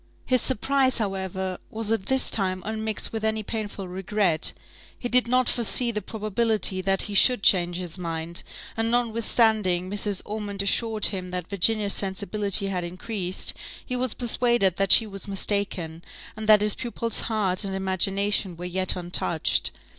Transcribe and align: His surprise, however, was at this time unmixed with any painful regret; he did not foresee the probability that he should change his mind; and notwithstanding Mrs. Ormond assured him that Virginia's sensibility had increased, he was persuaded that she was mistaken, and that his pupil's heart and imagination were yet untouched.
His 0.25 0.41
surprise, 0.41 0.97
however, 0.97 1.59
was 1.69 1.91
at 1.91 2.07
this 2.07 2.31
time 2.31 2.63
unmixed 2.65 3.13
with 3.13 3.23
any 3.23 3.43
painful 3.43 3.87
regret; 3.87 4.51
he 4.97 5.07
did 5.07 5.27
not 5.27 5.47
foresee 5.47 5.91
the 5.91 6.01
probability 6.01 6.81
that 6.81 7.03
he 7.03 7.13
should 7.13 7.43
change 7.43 7.75
his 7.75 7.99
mind; 7.99 8.41
and 8.75 8.89
notwithstanding 8.89 9.91
Mrs. 9.91 10.23
Ormond 10.25 10.63
assured 10.63 11.05
him 11.05 11.29
that 11.29 11.51
Virginia's 11.51 11.93
sensibility 11.93 12.65
had 12.65 12.83
increased, 12.83 13.53
he 13.85 13.95
was 13.95 14.15
persuaded 14.15 14.77
that 14.77 14.91
she 14.91 15.05
was 15.05 15.27
mistaken, 15.27 16.03
and 16.35 16.47
that 16.49 16.61
his 16.61 16.73
pupil's 16.73 17.21
heart 17.29 17.63
and 17.63 17.75
imagination 17.75 18.57
were 18.57 18.65
yet 18.65 18.95
untouched. 18.95 19.69